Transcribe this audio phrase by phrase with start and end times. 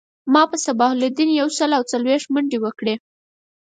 [0.33, 2.95] ما په صباح الدین یو سل او څلویښت منډی وکړی